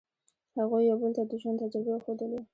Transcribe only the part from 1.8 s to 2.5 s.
وښودلې.